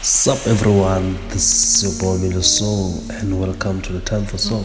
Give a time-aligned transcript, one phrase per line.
[0.00, 4.64] Sup everyone, this is your boy Millow Soul and welcome to the Time for Soul.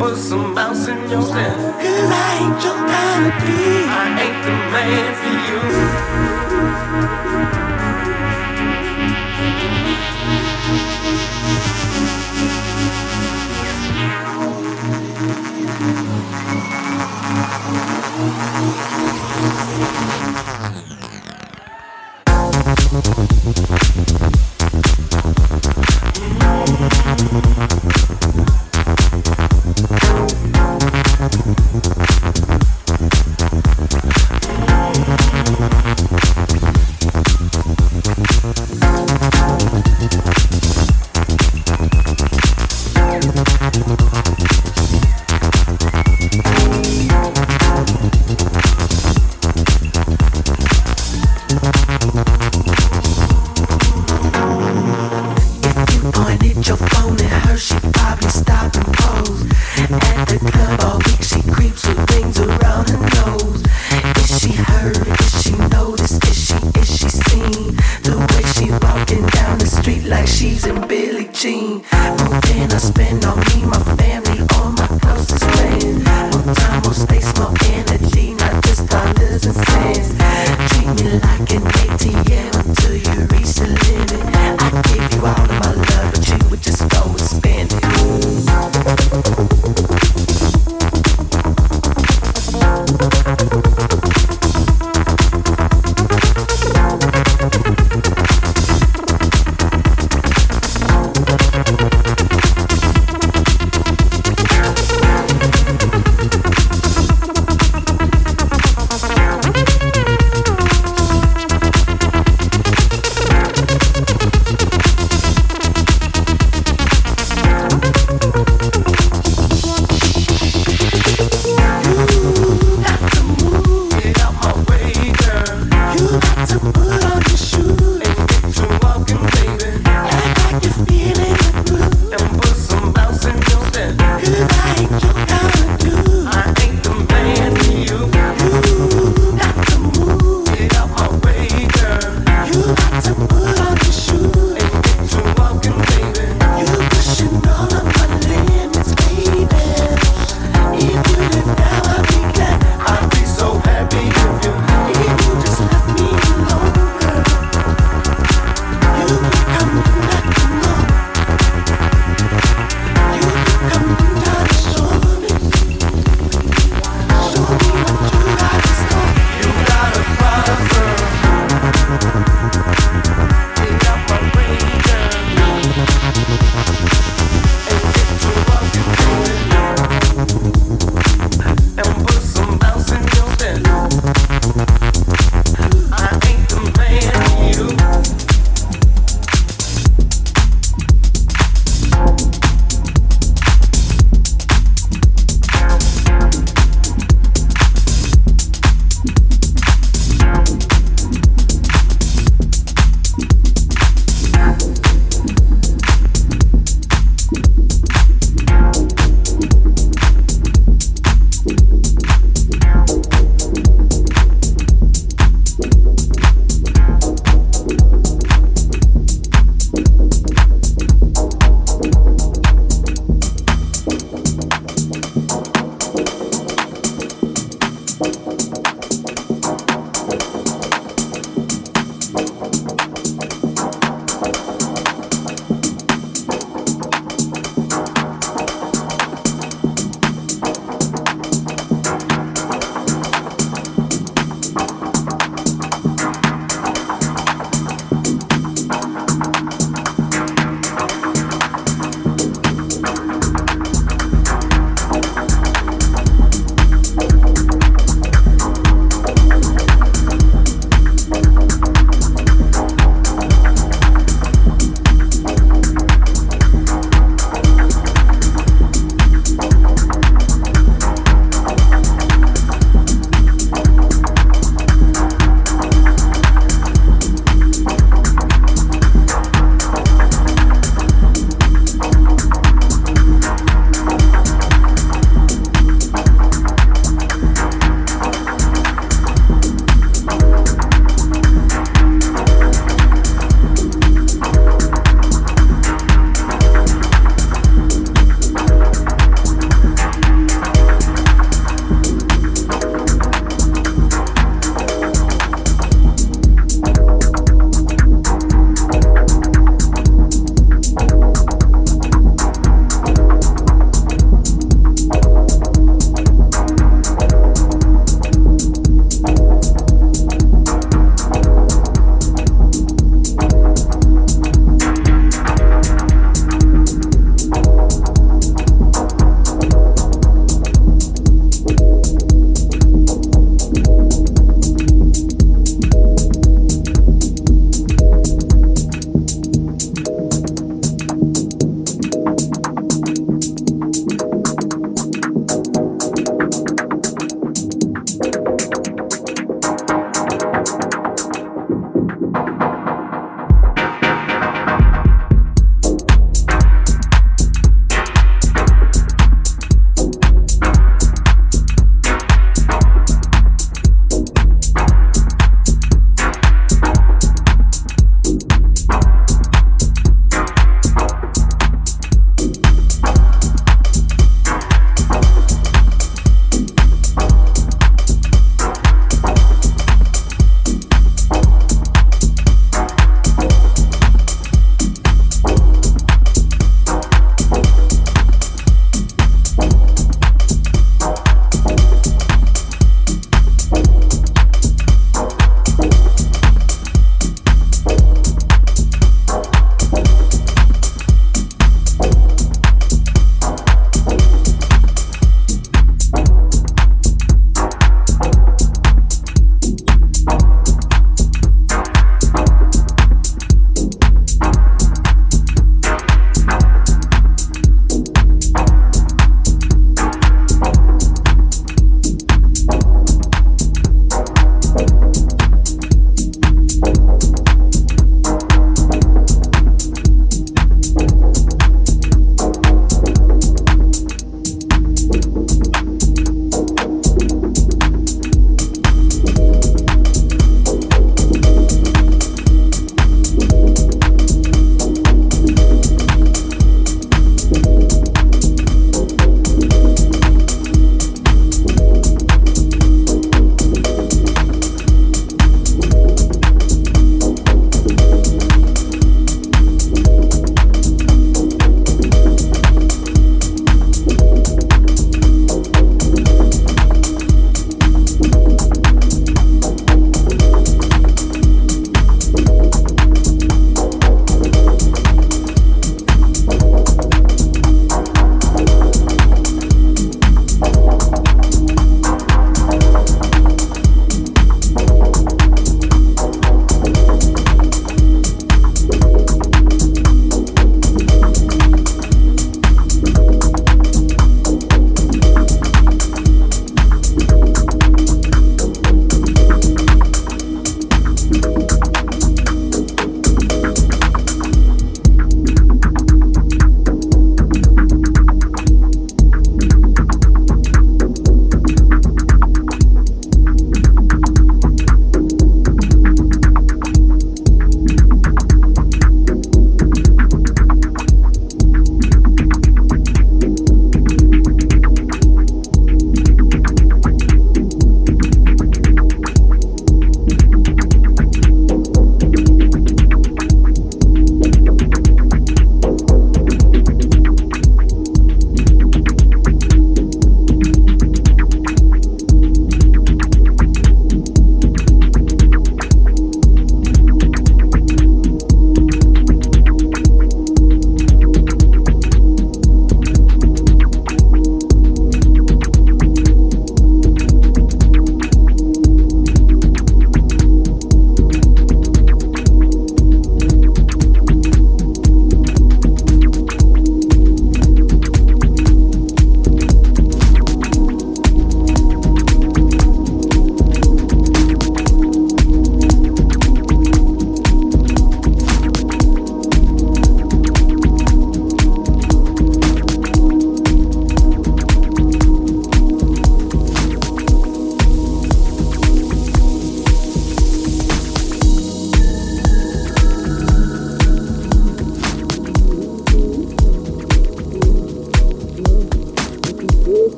[0.00, 1.74] Put some bounce in your head.
[1.74, 3.32] Cause I ain't your kind of.
[3.36, 3.38] I
[4.24, 5.60] ain't the man for you.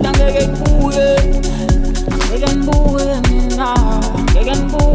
[0.00, 1.42] Hasta me gengburen,
[2.38, 3.22] gengburen,
[4.44, 4.87] gengburen